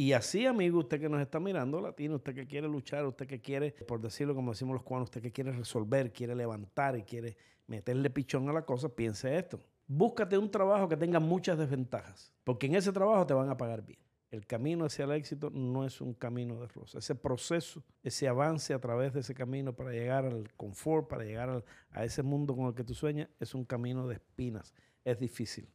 [0.00, 3.40] Y así, amigo, usted que nos está mirando, latino, usted que quiere luchar, usted que
[3.40, 7.36] quiere, por decirlo como decimos los cubanos, usted que quiere resolver, quiere levantar y quiere
[7.66, 9.58] meterle pichón a la cosa, piense esto.
[9.88, 13.84] Búscate un trabajo que tenga muchas desventajas, porque en ese trabajo te van a pagar
[13.84, 13.98] bien.
[14.30, 16.98] El camino hacia el éxito no es un camino de rosa.
[17.00, 21.48] Ese proceso, ese avance a través de ese camino para llegar al confort, para llegar
[21.50, 24.72] al- a ese mundo con el que tú sueñas, es un camino de espinas.
[25.04, 25.68] Es difícil.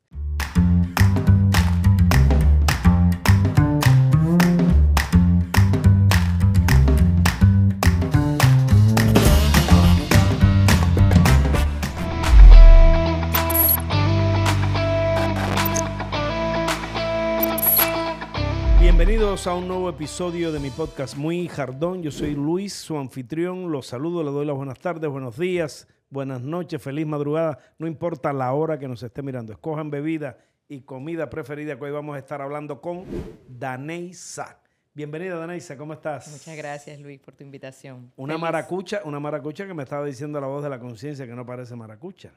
[19.34, 22.04] Bienvenidos a un nuevo episodio de mi podcast Muy Jardón.
[22.04, 23.72] Yo soy Luis, su anfitrión.
[23.72, 27.58] Los saludo, le doy las buenas tardes, buenos días, buenas noches, feliz madrugada.
[27.80, 29.52] No importa la hora que nos esté mirando.
[29.52, 30.38] Escojan bebida
[30.70, 33.06] y comida preferida que hoy vamos a estar hablando con
[33.48, 34.60] Daneisa.
[34.94, 36.28] Bienvenida, Daneisa, ¿cómo estás?
[36.32, 38.12] Muchas gracias, Luis, por tu invitación.
[38.16, 38.42] Una Feliz.
[38.44, 41.76] maracucha, una maracucha que me estaba diciendo la voz de la conciencia que no parece
[41.76, 42.32] maracucha.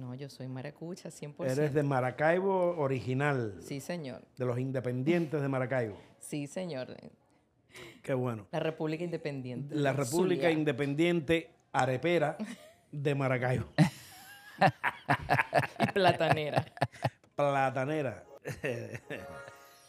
[0.00, 1.44] No, yo soy maracucha, 100%.
[1.44, 4.22] Eres de Maracaibo original, Sí, señor.
[4.38, 5.98] de los independientes de Maracaibo.
[6.18, 6.96] Sí, señor.
[8.02, 8.46] Qué bueno.
[8.50, 9.74] La República Independiente.
[9.74, 10.50] La República Zulia.
[10.52, 12.38] Independiente Arepera
[12.90, 13.66] de Maracaibo.
[15.78, 16.64] Y platanera.
[17.36, 18.24] Platanera.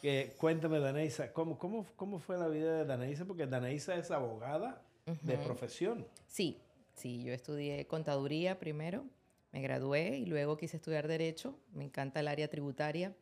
[0.02, 3.23] Que, cuéntame, Daneisa, ¿cómo, cómo, ¿cómo fue la vida de Daneisa?
[3.26, 4.82] Porque Daneisa es abogada
[5.22, 6.08] de profesión.
[6.26, 6.59] Sí,
[6.95, 9.06] sí, yo estudié contaduría primero,
[9.52, 11.57] me gradué y luego quise estudiar derecho.
[11.73, 13.16] Me encanta el área tributaria.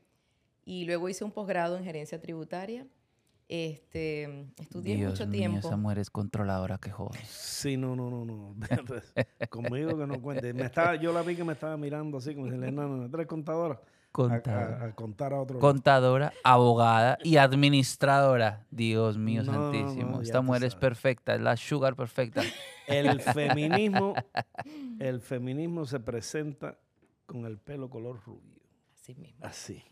[0.66, 2.86] Y luego hice un posgrado en gerencia tributaria.
[3.48, 5.68] Este, estudié Dios mucho mío, tiempo.
[5.68, 7.20] esa mujer es controladora que joder.
[7.26, 8.56] Sí, no, no, no, no.
[9.50, 10.54] Conmigo que no cuente.
[10.54, 13.18] Me estaba, yo la vi que me estaba mirando así, como diciendo, no, no, no,
[13.18, 13.82] eres contadora.
[14.12, 14.82] Contadora.
[14.82, 15.60] A, a contar a otro.
[15.60, 18.66] Contadora, abogada y administradora.
[18.72, 20.18] Dios mío No, santísimo.
[20.18, 22.42] no, Esta mujer es perfecta, es la sugar perfecta.
[22.88, 24.16] El feminismo,
[25.00, 26.78] el feminismo se presenta
[27.26, 28.60] con el pelo color rubio.
[28.94, 29.46] Así mismo.
[29.46, 29.84] Así.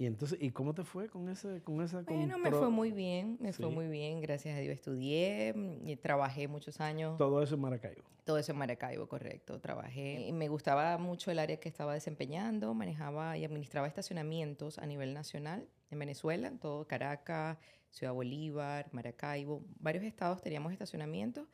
[0.00, 3.36] Y entonces, ¿y cómo te fue con ese, con esa Bueno, me fue muy bien,
[3.38, 7.18] me fue muy bien, gracias a Dios estudié y trabajé muchos años.
[7.18, 8.04] Todo eso en Maracaibo.
[8.24, 9.60] Todo eso en Maracaibo, correcto.
[9.60, 12.72] Trabajé y me gustaba mucho el área que estaba desempeñando.
[12.72, 17.58] Manejaba y administraba estacionamientos a nivel nacional en Venezuela, en todo Caracas,
[17.90, 19.62] Ciudad Bolívar, Maracaibo.
[19.80, 21.46] Varios estados teníamos estacionamientos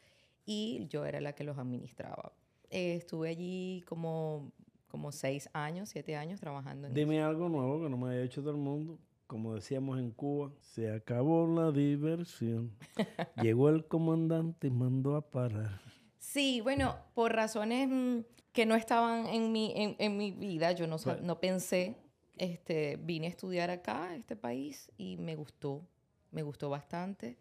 [0.45, 2.33] y yo era la que los administraba.
[2.71, 4.53] Eh, estuve allí como,
[4.89, 6.99] como seis años, siete años trabajando en eso.
[6.99, 8.99] Dime algo nuevo que no me haya hecho todo el mundo.
[9.27, 12.71] Como decíamos en Cuba, se acabó la diversión.
[13.43, 15.81] Llegó el comandante y mandó a parar.
[16.19, 18.19] Sí, bueno, por razones mm,
[18.53, 21.21] que no estaban en mi, en, en mi vida, yo no, Right.
[21.21, 21.97] no pensé,
[22.37, 25.85] este, vine a estudiar acá, a este país, y me gustó,
[26.31, 27.37] me gustó bastante.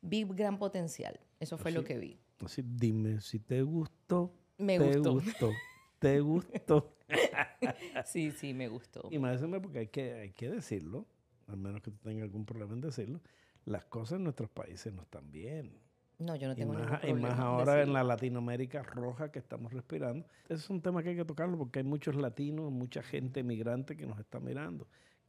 [0.00, 2.18] Vi gran potencial, eso fue lo que vi.
[2.44, 4.32] Así, dime si te gustó.
[4.56, 5.12] Me te gustó.
[5.14, 5.50] gustó.
[5.98, 6.94] Te gustó.
[8.04, 9.08] Sí, sí, me gustó.
[9.10, 11.06] Y más porque hay que, hay que decirlo,
[11.46, 13.20] al menos que tú tengas algún problema en decirlo,
[13.64, 15.80] las cosas en nuestros países no están bien.
[16.18, 17.28] No, yo no Y tengo ningún más, y problema.
[17.28, 20.26] más en ahora en la Latinoamérica roja que estamos respirando.
[20.44, 23.96] Ese es un tema que hay que tocarlo porque hay muchos latinos, mucha gente migrante
[23.96, 24.88] que nos está mirando.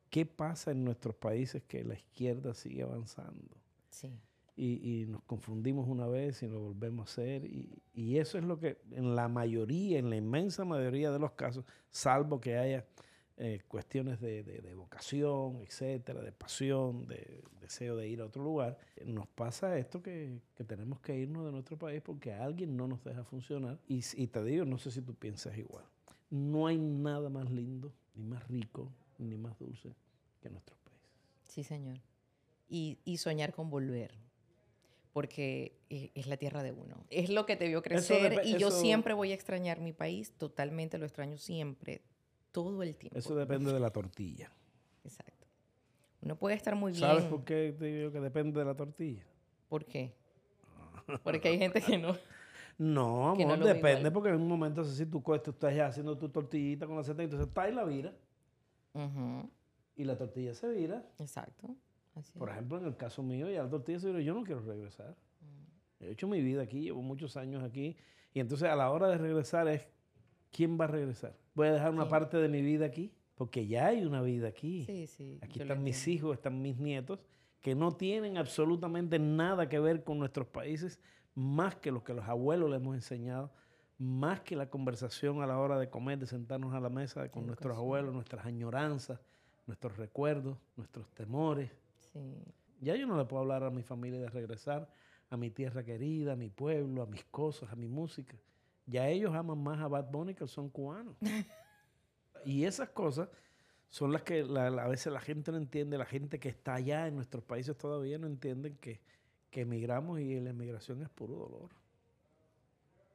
[0.09, 3.56] ¿Qué pasa en nuestros países que la izquierda sigue avanzando?
[3.91, 4.19] Sí,
[4.62, 7.46] Y, y nos confundimos una vez y lo volvemos a hacer.
[7.46, 11.31] Y, y eso es lo que en la mayoría, en la inmensa mayoría de los
[11.31, 12.86] casos, salvo que haya
[13.42, 19.30] eh, cuestiones de, vocación, etcétera, de pasión, de deseo de ir a otro lugar, nos
[19.30, 23.80] pasa esto que, tenemos que irnos de nuestro país porque alguien no nos deja funcionar.
[23.88, 25.86] Y, y te digo, no sé si tú piensas igual.
[26.30, 29.96] No hay nada más lindo, ni más rico, ni más dulce
[30.42, 31.09] que nuestros países.
[31.44, 32.02] sí, señor.
[32.68, 34.28] Y, y soñar con volver.
[35.14, 37.03] Porque eh, es la tierra de uno.
[37.09, 38.42] Es lo que te vio crecer.
[38.46, 40.31] y yo eso- siempre voy a extrañar mi país.
[40.38, 42.02] Totalmente lo extraño siempre.
[42.52, 43.18] Todo el tiempo.
[43.18, 44.52] Eso depende de la tortilla.
[45.03, 45.48] Exacto.
[46.22, 47.02] Uno puede estar muy bien.
[47.02, 49.24] ¿Sabes por qué te digo que depende de la tortilla?
[49.68, 50.13] ¿Por qué?
[51.24, 52.16] Porque hay gente que no.
[52.78, 56.30] No, Que amor, depende porque en un momento así tú, tú estás ya haciendo tu
[56.30, 58.13] tortillita con la aceite, entonces está ahí la vira
[58.94, 59.50] Ujú,
[59.95, 61.06] y la tortilla se vira.
[61.19, 61.75] Exacto.
[62.15, 63.67] Así Por ejemplo, en el caso mío, ya
[64.00, 65.15] se vira, yo no quiero regresar.
[66.00, 67.95] He hecho mi vida aquí, llevo muchos años aquí
[68.33, 69.88] y entonces a la hora de regresar es,
[70.51, 71.35] ¿quién va a regresar?
[71.53, 72.09] ¿Voy a dejar una Sí.
[72.09, 73.13] parte de mi vida aquí?
[73.35, 74.85] Porque ya hay una vida aquí.
[74.85, 75.39] Sí, sí.
[75.41, 77.19] Aquí están mis hijos, están mis nietos,
[77.61, 81.00] que no tienen absolutamente nada que ver con nuestros países,
[81.35, 83.51] más que lo que los abuelos les hemos enseñado,
[83.97, 87.45] más que la conversación a la hora de comer, de sentarnos a la mesa con
[87.45, 89.19] nuestros abuelos, nuestras añoranzas,
[89.67, 91.69] nuestros recuerdos, nuestros temores.
[92.13, 92.19] Sí.
[92.81, 94.89] Ya yo no le puedo hablar a mi familia de regresar
[95.29, 98.35] a mi tierra querida, a mi pueblo, a mis cosas, a mi música.
[98.85, 101.15] Ya ellos aman más a Bad Bunny que son cubanos.
[102.45, 103.29] y esas cosas
[103.89, 107.15] son las que a veces la gente no entiende, la gente que está allá en
[107.15, 109.01] nuestros países todavía no entienden que,
[109.50, 111.69] que emigramos y la emigración es puro dolor.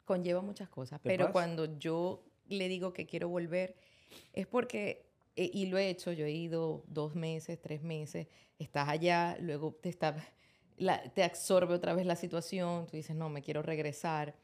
[0.04, 3.74] Conlleva muchas cosas, pero cuando yo le digo que quiero volver,
[4.32, 5.06] es porque,
[5.36, 8.28] eh, y lo he hecho, yo he ido dos meses, tres meses,
[8.58, 10.16] estás allá, luego te, está,
[11.14, 14.34] te absorbe otra vez la situación, tú dices, no, me quiero regresar,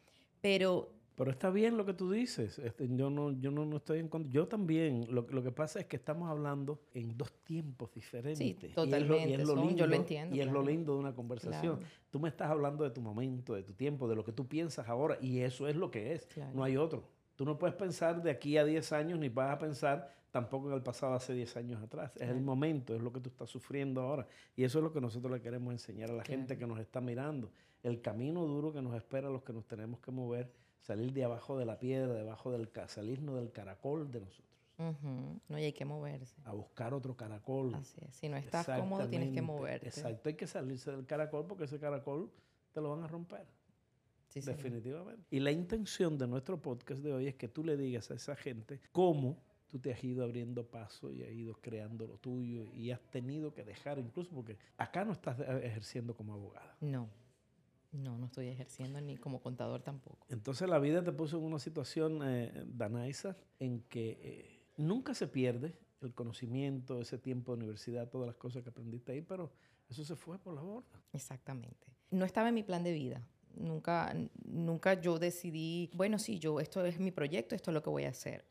[0.40, 2.58] pero pero está bien lo que tú dices.
[2.58, 4.32] Este, yo no, yo no, estoy en contra.
[4.32, 5.06] Yo también.
[5.10, 8.38] Lo, lo, que pasa es que estamos hablando en dos tiempos diferentes.
[8.38, 9.28] Sí, totalmente.
[9.28, 10.34] Y es lo, lindo, yo lo entiendo.
[10.34, 11.80] Y es lo lindo de una conversación.
[12.08, 14.88] Tú me estás hablando de tu momento, de tu tiempo, de lo que tú piensas
[14.88, 15.18] ahora.
[15.20, 16.26] Y eso es lo que es.
[16.54, 17.04] No hay otro.
[17.40, 20.74] Tú no puedes pensar de aquí a 10 años, ni vas a pensar tampoco en
[20.74, 22.12] el pasado hace 10 años atrás.
[22.16, 24.26] Es el momento, es lo que tú estás sufriendo ahora.
[24.54, 27.00] Y eso es lo que nosotros le queremos enseñar a la gente que nos está
[27.00, 27.50] mirando.
[27.82, 31.24] El camino duro que nos espera a los que nos tenemos que mover salir de
[31.24, 34.50] abajo de la piedra, debajo del salirnos del caracol de nosotros.
[35.48, 36.36] No, y hay que moverse.
[36.44, 37.74] A buscar otro caracol.
[37.74, 38.16] Así es.
[38.16, 39.88] Si no estás cómodo, tienes que moverte.
[39.88, 42.30] Exacto, hay que salirse del caracol porque ese caracol
[42.74, 43.46] te lo van a romper.
[44.30, 45.26] Sí, Definitivamente.
[45.30, 48.36] Y la intención de nuestro podcast de hoy es que tú le digas a esa
[48.36, 52.90] gente cómo tú te has ido abriendo paso y has ido creando lo tuyo y
[52.90, 56.76] has tenido que dejar, incluso porque acá no estás ejerciendo como abogada.
[56.80, 57.08] No.
[57.92, 60.24] No, no estoy ejerciendo ni como contador tampoco.
[60.28, 65.26] Entonces la vida te puso en una situación, eh, Danaisa, en que eh, nunca se
[65.26, 69.52] pierde el conocimiento, ese tiempo de universidad, todas las cosas que aprendiste ahí, pero
[69.88, 71.02] eso se fue por la borda.
[71.12, 71.88] Exactamente.
[72.10, 73.26] No estaba en mi plan de vida.
[73.54, 74.14] Nunca,
[74.44, 78.04] nunca yo decidí, bueno, sí, yo, esto es mi proyecto, esto es lo que voy
[78.04, 78.44] a hacer.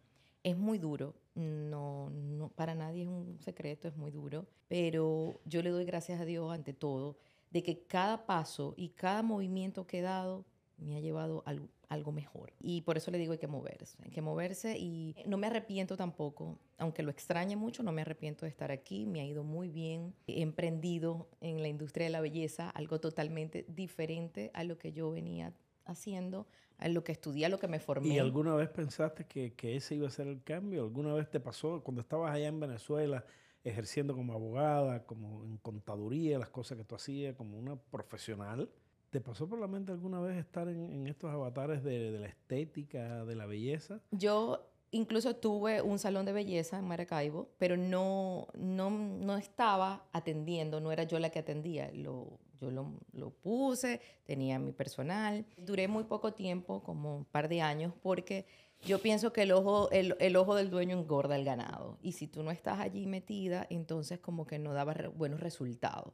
[0.43, 5.61] Es muy duro, no, no, para nadie es un secreto, es muy duro, pero yo
[5.61, 7.17] le doy gracias a Dios ante todo
[7.49, 10.45] de que cada paso y cada movimiento que he dado
[10.79, 11.55] me ha llevado a
[11.89, 12.53] algo mejor.
[12.59, 15.97] Y por eso le digo hay que moverse, hay que moverse y no me arrepiento
[15.97, 19.69] tampoco, aunque lo extrañe mucho, no me arrepiento de estar aquí, me ha ido muy
[19.69, 24.91] bien, he emprendido en la industria de la belleza algo totalmente diferente a lo que
[24.91, 25.53] yo venía
[25.85, 26.47] haciendo,
[26.77, 28.09] a lo que estudié, a lo que me formé.
[28.09, 30.83] ¿Y alguna vez pensaste que, que ese iba a ser el cambio?
[30.83, 33.25] ¿Alguna vez te pasó cuando estabas allá en Venezuela?
[33.63, 38.69] ejerciendo como abogada, como en contaduría, las cosas que tú hacías, como una profesional.
[39.09, 43.35] ¿Te pasó por la mente alguna vez estar en, estos avatares de, la estética, de
[43.35, 44.01] la belleza?
[44.11, 50.79] Yo incluso tuve un salón de belleza en Maracaibo, pero no, no, no estaba atendiendo,
[50.79, 51.91] no era yo la que atendía.
[51.93, 55.45] Lo, yo lo, lo, puse, tenía mi personal.
[55.57, 58.45] Duré muy poco tiempo, como un par de años, porque
[58.85, 61.97] yo pienso que el ojo, el, ojo del dueño engorda el ganado.
[62.01, 66.13] Y si tú no estás allí metida, entonces como que no daba buenos resultados.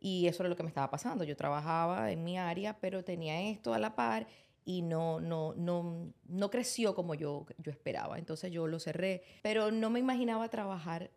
[0.00, 1.24] Y eso era lo que me estaba pasando.
[1.24, 4.26] Yo trabajaba en mi área, pero tenía esto a la par
[4.64, 8.18] y no, no, no, no creció como yo, yo esperaba.
[8.18, 11.10] Entonces yo lo cerré, pero no me imaginaba trabajar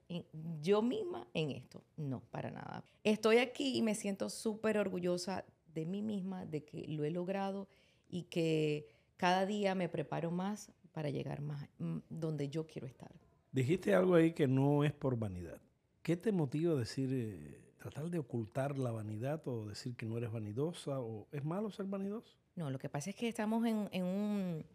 [0.61, 1.83] yo misma en esto.
[1.97, 2.83] No, para nada.
[3.03, 7.67] Estoy aquí y me siento súper orgullosa de mí misma, de que lo he logrado
[8.09, 8.87] y que
[9.17, 13.11] cada día me preparo más para llegar más mm, donde yo quiero estar.
[13.51, 15.61] Dijiste algo ahí que no es por vanidad.
[16.01, 20.17] ¿Qué te motiva a decir, eh, tratar de ocultar la vanidad o decir que no
[20.17, 21.01] eres vanidosa?
[21.01, 22.37] ¿O es malo ser vanidoso?
[22.55, 24.65] No, lo que pasa es que estamos en, en, un,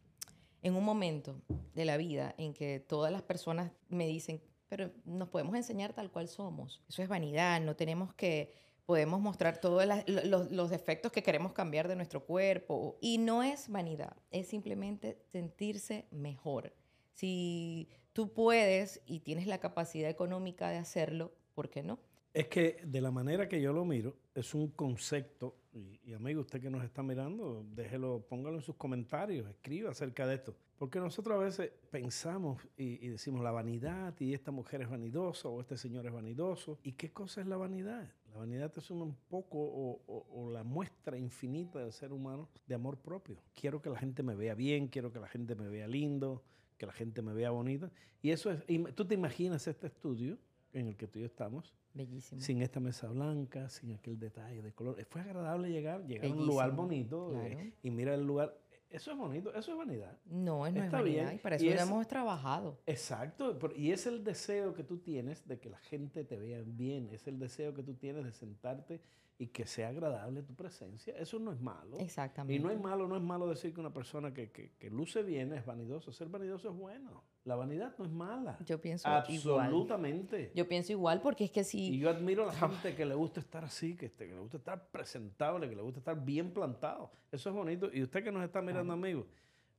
[0.63, 1.41] en un momento
[1.75, 6.11] de la vida en que todas las personas me dicen, pero nos podemos enseñar tal
[6.11, 6.83] cual somos.
[6.87, 8.53] Eso es vanidad, no tenemos que
[8.85, 12.99] podemos mostrar todos los, los, defectos que queremos cambiar de nuestro cuerpo.
[13.01, 16.75] Y no es vanidad, es simplemente sentirse mejor.
[17.15, 21.99] Si tú puedes y tienes la capacidad económica de hacerlo, ¿por qué no?
[22.33, 26.61] Es que de la manera que yo lo miro, es un concepto, y, amigo, usted
[26.61, 30.57] que nos está mirando, déjelo, póngalo en sus comentarios, escriba acerca de esto.
[30.77, 35.49] Porque nosotros a veces pensamos y, y decimos la vanidad, y esta mujer es vanidosa,
[35.49, 36.79] o este señor es vanidoso.
[36.83, 38.09] ¿Y qué cosa es la vanidad?
[38.33, 43.43] La vanidad es un poco o, la muestra infinita del ser humano de amor propio.
[43.55, 46.43] Quiero que la gente me vea bien, quiero que la gente me vea lindo,
[46.77, 47.91] que la gente me vea bonita.
[48.23, 50.39] Y eso es, tú te imaginas este estudio
[50.81, 51.75] en el que tú y yo estamos.
[51.95, 52.41] Bellísimo.
[52.41, 55.03] Sin esta mesa blanca, sin aquel detalle de color.
[55.07, 58.57] Fue agradable llegar, llegar a un lugar bonito eh, y mira el lugar.
[58.91, 60.17] Eso es bonito, eso es vanidad.
[60.25, 61.03] No, no es vanidad.
[61.03, 61.35] Bien.
[61.35, 62.81] Y para eso hemos trabajado.
[62.87, 63.59] Exacto.
[63.77, 67.11] Y es el deseo que tú tienes de que la gente te vea bien.
[67.13, 69.01] Es el deseo que tú tienes de sentarte
[69.41, 71.15] y que sea agradable tu presencia.
[71.17, 71.97] Eso no es malo.
[72.01, 72.55] Exactamente.
[72.55, 75.23] Y no es malo, no es malo decir que una persona que, que, que luce
[75.23, 76.11] bien es vanidoso.
[76.11, 77.23] Ser vanidoso es bueno.
[77.45, 78.59] La vanidad no es mala.
[78.67, 79.23] Yo pienso igual.
[79.23, 80.51] Absolutamente.
[80.57, 81.99] Yo pienso igual porque es que Y si...
[81.99, 84.57] yo admiro a la gente que le gusta estar así, que, este- que le gusta
[84.57, 87.13] estar presentable, que le gusta estar bien plantado.
[87.31, 87.89] Eso es bonito.
[87.93, 89.25] Y usted que nos está mirando, amigo,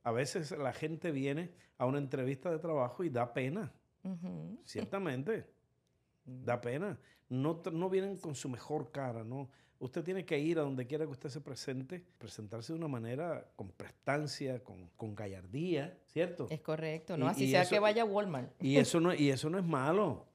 [0.04, 3.70] a veces la gente viene a una entrevista de trabajo y da pena.
[4.64, 5.44] Ciertamente.
[6.24, 6.96] Da pena.
[7.30, 9.48] No, no vienen con su mejor cara, ¿no?
[9.78, 13.46] Usted tiene que ir a donde quiera que usted se presente, presentarse de una manera
[13.56, 16.46] con prestancia, con, con gallardía, ¿cierto?
[16.50, 17.24] Es correcto, ¿no?
[17.24, 18.50] Y- Así y sea eso- que vaya a Walmart.
[18.62, 20.26] Y eso no, y eso no es malo.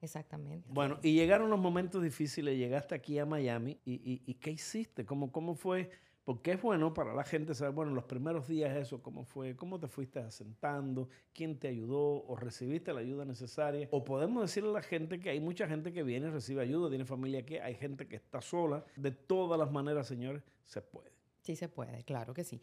[0.00, 0.66] Exactamente.
[0.70, 5.04] Bueno, y llegaron los momentos difíciles, llegaste aquí a Miami y, y- y ¿qué hiciste?
[5.04, 5.90] ¿Cómo, ¿Cómo fue?
[6.24, 9.54] Porque es bueno para la gente saber, bueno, los primeros días eso, ¿cómo fue?
[9.56, 11.10] ¿Cómo te fuiste asentando?
[11.34, 12.24] ¿Quién te ayudó?
[12.26, 13.88] ¿O recibiste la ayuda necesaria?
[13.90, 16.88] O podemos decirle a la gente que hay mucha gente que viene y recibe ayuda,
[16.88, 18.84] tiene familia aquí, hay gente que está sola.
[18.96, 21.12] De todas las maneras, señores, se puede.
[21.42, 22.62] Sí se puede, claro que sí.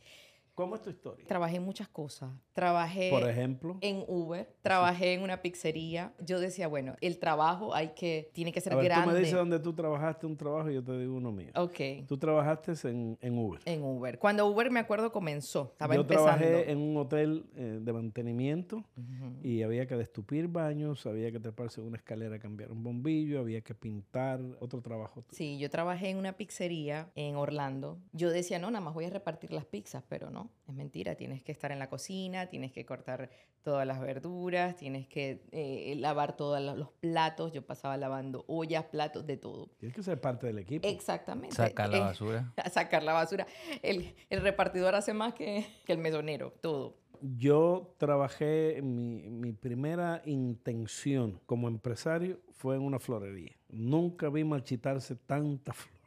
[0.53, 1.25] ¿Cómo es tu historia?
[1.27, 2.29] Trabajé en muchas cosas.
[2.53, 6.13] Trabajé Por ejemplo, en Uber, trabajé en una pizzería.
[6.20, 9.05] Yo decía, bueno, el trabajo hay que, tiene que ser a ver, grande.
[9.08, 11.51] tú me dices dónde tú trabajaste un trabajo y yo te digo uno mío.
[11.55, 13.62] Ok, Tú trabajaste en, en Uber.
[13.65, 14.20] en Uber.
[14.20, 15.70] Cuando Uber, me acuerdo, comenzó.
[15.72, 16.38] Estaba Yo empezando.
[16.38, 19.38] trabajé en un hotel eh, de mantenimiento Ujú.
[19.43, 23.62] y había que destupir baños, había que treparse una escalera a cambiar un bombillo, había
[23.62, 25.24] que pintar, otro trabajo.
[25.31, 27.98] Sí, yo trabajé en una pizzería en Orlando.
[28.12, 31.15] Yo decía, no, nada más voy a repartir las pizzas, pero no, es mentira.
[31.15, 33.29] Tienes que estar en la cocina, tienes que cortar
[33.63, 37.51] todas las verduras, tienes que eh, lavar todos los platos.
[37.51, 39.69] Yo pasaba lavando ollas, platos, de todo.
[39.79, 40.88] Tienes que ser parte del equipo.
[40.88, 41.55] Exactamente.
[41.55, 42.53] Sacar la Eh, basura.
[42.71, 43.45] sacar la basura.
[43.81, 46.98] El, el repartidor hace más que, que el mesonero, todo.
[47.38, 53.55] Yo trabajé, mi, mi primera intención como empresario fue en una florería.
[53.69, 56.00] Nunca vi marchitarse tanta flor.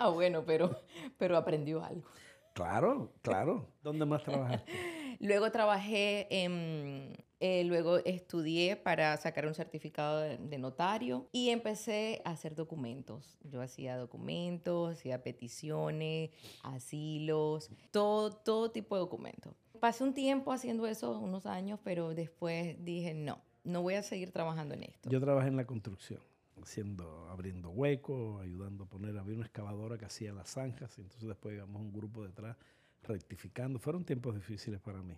[0.00, 0.80] Ah, bueno, pero,
[1.18, 2.08] pero aprendió algo.
[2.54, 3.68] Claro, claro.
[3.82, 4.72] ¿Dónde más trabajaste?
[5.20, 7.16] Luego trabajé en...
[7.38, 13.38] eh, luego estudié para sacar un certificado de, de notario y empecé a hacer documentos.
[13.44, 16.30] Yo hacía documentos, hacía peticiones,
[16.62, 19.54] asilos, todo, todo tipo de documentos.
[19.78, 24.32] Pasé un tiempo haciendo eso, unos años, pero después dije, no, no voy a seguir
[24.32, 25.08] trabajando en esto.
[25.08, 26.20] Yo trabajé en la construcción,
[26.62, 31.28] haciendo, abriendo huecos, ayudando a poner, había una excavadora que hacía las zanjas, y entonces
[31.28, 32.56] después íbamos un grupo detrás
[33.02, 33.78] rectificando.
[33.78, 35.14] Fueron tiempos difíciles para mí.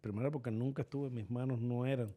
[0.00, 2.14] Primero porque nunca estuve, mis manos no eran.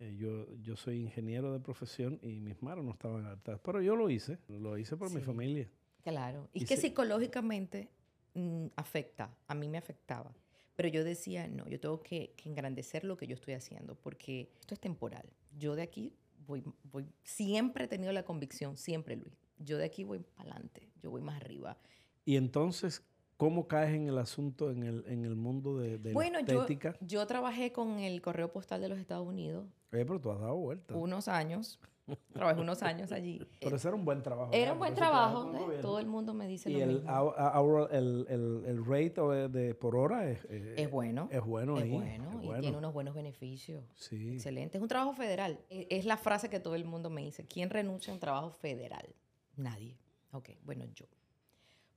[0.00, 3.60] eh, yo, yo soy ingeniero de profesión y mis manos no estaban adaptadas.
[3.64, 5.68] Pero yo lo hice, lo hice por mi familia.
[6.02, 6.48] Claro.
[6.52, 7.88] Y, que se- psicológicamente
[8.34, 10.32] mm, afecta, a mí me afectaba.
[10.76, 14.52] Pero yo decía, no, yo tengo que, que engrandecer lo que yo estoy haciendo, porque
[14.60, 15.28] esto es temporal.
[15.58, 16.12] Yo de aquí
[16.48, 20.90] voy, voy, siempre he tenido la convicción, siempre Luis, yo de aquí voy para adelante,
[21.00, 21.78] yo voy más arriba.
[22.24, 23.04] Y entonces,
[23.36, 26.62] ¿cómo caes en el asunto, en el, en el mundo de, de bueno, la yo,
[26.62, 26.96] estética?
[27.00, 30.56] yo trabajé con el correo postal de los Estados Unidos Eh, pero tú has dado
[30.56, 30.96] vuelta.
[30.96, 31.78] unos años,
[32.32, 33.40] trabajé unos años allí.
[33.60, 34.50] Pero ese era un buen trabajo.
[34.52, 35.78] Era un buen trabajo ¿eh?
[35.82, 37.10] todo el mundo me dice Y lo el, mismo.
[37.10, 41.28] hou- hour- el, el, el rate de, por hora es, eh, Es bueno.
[41.30, 41.90] Es bueno es ahí.
[41.90, 42.60] bueno es y bueno.
[42.60, 43.84] tiene unos buenos beneficios.
[43.94, 44.34] Sí.
[44.34, 44.78] Excelente.
[44.78, 45.60] Es un trabajo federal.
[45.70, 47.46] E- Es la frase que todo el mundo me dice.
[47.46, 49.14] ¿Quién renuncia a un trabajo federal?
[49.56, 49.98] Nadie.
[50.32, 51.06] Ok, bueno, yo.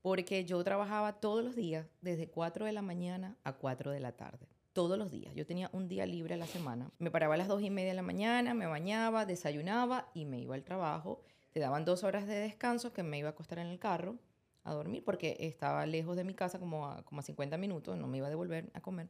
[0.02, 4.14] Porque yo trabajaba todos los días, desde 4 de la mañana a 4 de la
[4.14, 4.48] tarde.
[4.74, 5.36] Todos los días.
[5.36, 6.90] Yo tenía un día libre a la semana.
[6.98, 10.40] Me paraba a las 2 y media de la mañana, me bañaba, desayunaba y me
[10.40, 11.22] iba al trabajo.
[11.52, 14.18] Te daban dos horas de descanso que me iba a acostar en el carro
[14.64, 18.08] a dormir porque estaba lejos de mi casa como a, como a 50 minutos, no
[18.08, 19.10] me iba a devolver a comer.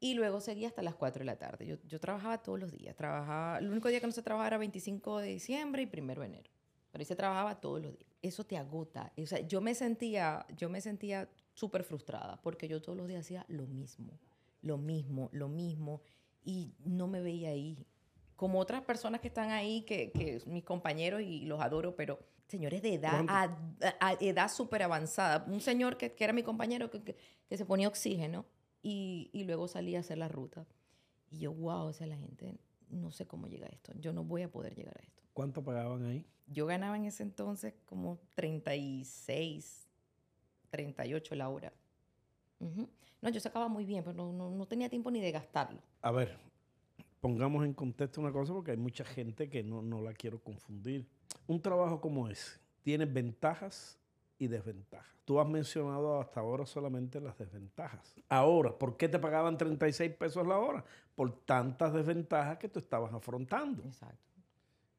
[0.00, 1.66] Y luego seguía hasta las 4 de la tarde.
[1.66, 2.94] Yo, yo trabajaba todos los días.
[2.96, 6.26] Trabajaba, el único día que no se trabajaba era 25 de diciembre y 1 de
[6.26, 6.50] enero.
[6.90, 8.10] Pero ahí se trabajaba todos los días.
[8.22, 9.12] Eso te agota.
[9.16, 13.20] O sea, yo me sentía, yo me sentía súper frustrada porque yo todos los días
[13.26, 14.18] hacía lo mismo,
[14.62, 16.00] lo mismo, lo mismo
[16.44, 17.86] y no me veía ahí.
[18.36, 22.82] Como otras personas que están ahí, que, que mis compañeros y los adoro, pero señores
[22.82, 23.58] de edad, a,
[24.00, 25.44] a- edad súper avanzada.
[25.48, 27.16] Un señor que, que era mi compañero que, que-
[27.48, 28.46] que se ponía oxígeno
[28.82, 30.66] y, y luego salía a hacer la ruta.
[31.30, 33.92] Y yo, wow, o sea, la gente, no sé cómo llega a esto.
[33.98, 35.22] Yo no voy a poder llegar a esto.
[35.32, 36.24] ¿Cuánto pagaban ahí?
[36.46, 39.88] Yo ganaba en ese entonces como 36,
[40.70, 41.72] 38 la hora.
[42.60, 45.80] No, yo sacaba muy bien, pero no, no, no tenía tiempo ni de gastarlo.
[46.02, 46.38] A ver,
[47.20, 51.06] pongamos en contexto una cosa porque hay mucha gente que no, no la quiero confundir.
[51.46, 53.98] Un trabajo como ese tiene ventajas
[54.38, 55.06] y desventajas.
[55.24, 58.14] Tú has mencionado hasta ahora solamente las desventajas.
[58.28, 60.84] Ahora, ¿por qué te pagaban 36 pesos la hora?
[61.14, 63.82] Por tantas desventajas que tú estabas afrontando.
[63.84, 64.27] Exacto.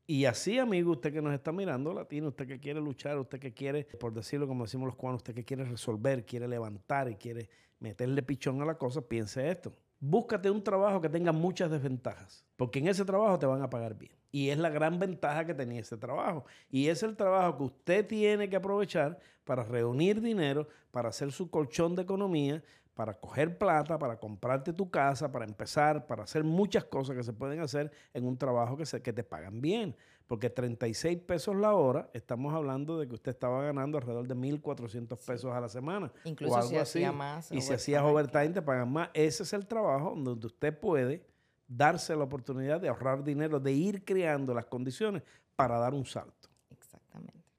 [0.09, 3.53] Y así, amigo, usted que nos está mirando, latino, usted que quiere luchar, usted que
[3.53, 7.47] quiere, por decirlo como decimos los cubanos, usted que quiere resolver, quiere levantar y quiere
[7.79, 9.71] meterle pichón a la cosa, piense esto.
[9.99, 13.99] búscate un trabajo que tenga muchas desventajas, porque en ese trabajo te van a pagar
[13.99, 14.11] bien.
[14.31, 16.43] Y es la gran ventaja que tenía ese trabajo.
[16.71, 21.51] Y es el trabajo que usted tiene que aprovechar para reunir dinero, para hacer su
[21.51, 22.63] colchón de economía,
[22.99, 27.31] para coger plata, para comprarte tu casa, para empezar, para hacer muchas cosas que se
[27.31, 29.95] pueden hacer en un trabajo que, se, que te pagan bien.
[30.27, 35.17] Porque 36 pesos la hora, estamos hablando de que usted estaba ganando alrededor de 1.400
[35.25, 36.11] pesos a la semana.
[36.25, 36.99] Incluso o algo si así.
[36.99, 37.49] hacía más.
[37.53, 39.11] Y si hacías overtime te pagan más.
[39.13, 41.25] Ese es el trabajo donde usted puede
[41.69, 45.23] darse la oportunidad de ahorrar dinero, de ir creando las condiciones
[45.55, 46.38] para dar un salto.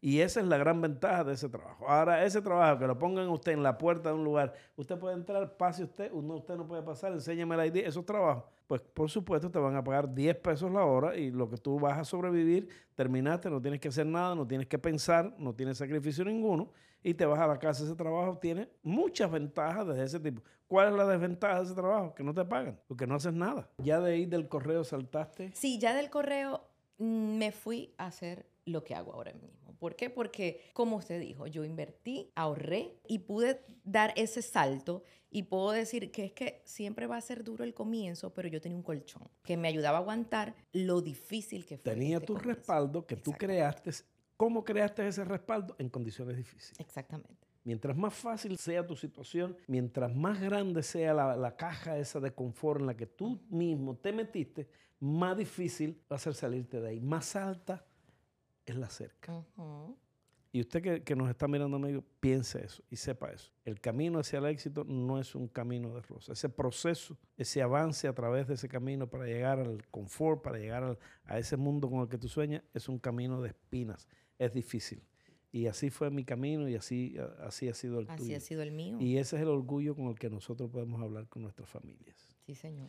[0.01, 1.87] Y esa es la gran ventaja de ese trabajo.
[1.87, 5.15] Ahora, ese trabajo, que lo pongan usted en la puerta de un lugar, usted puede
[5.15, 9.11] entrar, pase usted, uno, usted no puede pasar, enséñame el ID, esos trabajos, pues por
[9.11, 12.05] supuesto te van a pagar 10 pesos la hora y lo que tú vas a
[12.05, 16.71] sobrevivir, terminaste, no tienes que hacer nada, no tienes que pensar, no tienes sacrificio ninguno
[17.03, 17.85] y te vas a la casa.
[17.85, 20.43] Ese trabajo tiene muchas ventajas de ese tipo.
[20.67, 22.15] ¿Cuál es la desventaja de ese trabajo?
[22.15, 23.69] Que no te pagan, porque no haces nada.
[23.79, 25.51] Ya de ahí del correo saltaste.
[25.55, 26.63] Sí, ya del correo
[26.99, 29.60] mm, me fui a hacer lo que hago ahora mismo.
[29.81, 30.11] ¿Por qué?
[30.11, 36.13] Porque, como usted dijo, yo invertí, ahorré y pude dar ese salto y puedo decir
[36.13, 39.23] que es que siempre va a ser duro el comienzo, pero yo tenía un colchón
[39.43, 41.93] que me ayudaba a aguantar lo difícil que fue.
[41.93, 42.59] Tenía este tu comienzo.
[42.59, 43.91] respaldo que tú creaste.
[44.37, 45.75] ¿Cómo creaste ese respaldo?
[45.79, 46.79] En condiciones difíciles.
[46.79, 47.49] Exactamente.
[47.65, 52.33] Mientras más fácil sea tu situación, mientras más grande sea la, la caja esa de
[52.33, 54.69] confort en la que tú mismo te metiste,
[54.99, 57.01] más difícil va a ser salirte de ahí.
[57.01, 57.87] Más alta
[58.67, 59.33] es la cerca.
[59.57, 59.97] Ujú.
[60.53, 63.53] Y usted que, que nos está mirando, amigo, piense eso y sepa eso.
[63.65, 66.33] El camino hacia el éxito no es un camino de rosa.
[66.33, 70.83] Ese proceso, ese avance a través de ese camino para llegar al confort, para llegar
[70.83, 74.09] al- a ese mundo con el que tú sueñas, es un camino de espinas.
[74.41, 75.01] Es difícil.
[75.53, 78.37] Y así fue mi camino y así, así ha sido el Así tuyo.
[78.37, 78.97] ha sido el mío.
[79.01, 82.37] Y ese es el orgullo con el que nosotros podemos hablar con nuestras familias.
[82.45, 82.89] Sí, señor.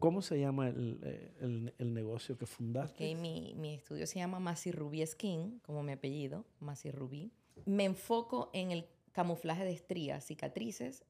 [0.00, 3.12] ¿Cómo se llama el, eh, el- el negocio que fundaste?
[3.14, 7.30] Ok, mi, mi estudio se llama Masi Rubí Skin, como mi apellido, Masi Rubí.
[7.64, 11.04] Me enfoco en el camuflaje de estrías, cicatrices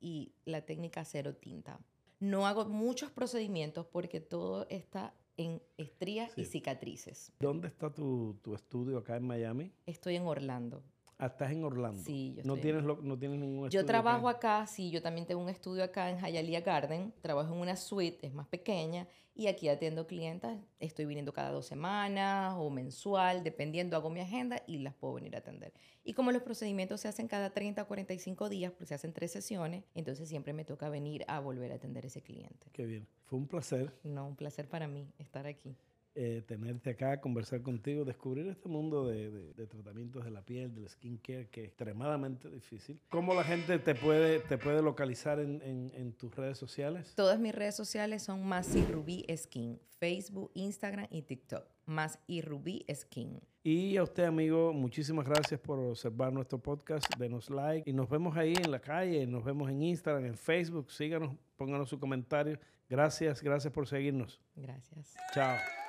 [0.00, 1.78] y la técnica cero tinta.
[2.20, 6.52] No hago muchos procedimientos porque todo está en estrías y Sí.
[6.52, 7.32] cicatrices.
[7.40, 9.72] ¿Dónde está tu, tu estudio acá en Miami?
[9.84, 10.82] Estoy en Orlando.
[11.18, 12.02] Ah, estás en Orlando.
[12.02, 13.82] Sí, yo no estoy en- tienes lo- no tienes ningún estudio.
[13.82, 14.58] Yo trabajo acá.
[14.62, 18.26] acá, sí, yo también tengo un estudio acá en Hialeah Garden, trabajo en una suite,
[18.26, 23.96] es más pequeña, y aquí atiendo clientas, estoy viniendo cada dos semanas o mensual, dependiendo,
[23.96, 25.72] hago mi agenda y las puedo venir a atender.
[26.04, 29.30] Y como los procedimientos se hacen cada 30 o 45 días, pues se hacen tres
[29.32, 32.68] sesiones, entonces siempre me toca venir a volver a atender a ese cliente.
[32.72, 33.06] Qué bien.
[33.24, 35.76] Fue un placer No, un placer para mí estar aquí.
[36.16, 40.74] Eh, tenerte acá, conversar contigo, descubrir este mundo de, de- de tratamientos de la piel,
[40.74, 43.00] del skincare, que es extremadamente difícil.
[43.08, 47.12] ¿Cómo la gente te puede, te puede localizar en, en- en tus redes sociales?
[47.16, 51.64] Todas mis redes sociales son Más y Rubí Skin, Facebook, Instagram y TikTok.
[51.86, 53.40] Más y Rubí Skin.
[53.62, 57.04] Y a usted, amigo, muchísimas gracias por observar nuestro podcast.
[57.18, 60.90] Denos like y nos vemos ahí en la calle, nos vemos en Instagram, en Facebook.
[60.92, 62.58] Síganos, pónganos su comentario.
[62.88, 64.40] Gracias, gracias por seguirnos.
[64.54, 65.14] Gracias.
[65.34, 65.83] Chao.